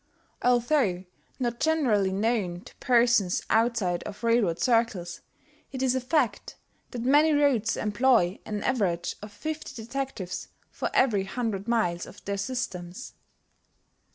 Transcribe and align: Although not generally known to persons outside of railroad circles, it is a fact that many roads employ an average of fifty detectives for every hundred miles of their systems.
Although 0.41 1.03
not 1.37 1.59
generally 1.59 2.11
known 2.11 2.61
to 2.61 2.75
persons 2.77 3.43
outside 3.51 4.01
of 4.01 4.23
railroad 4.23 4.57
circles, 4.59 5.21
it 5.71 5.83
is 5.83 5.93
a 5.93 6.01
fact 6.01 6.55
that 6.89 7.03
many 7.03 7.31
roads 7.33 7.77
employ 7.77 8.39
an 8.43 8.63
average 8.63 9.15
of 9.21 9.31
fifty 9.31 9.75
detectives 9.79 10.47
for 10.71 10.89
every 10.95 11.25
hundred 11.25 11.67
miles 11.67 12.07
of 12.07 12.25
their 12.25 12.37
systems. 12.37 13.13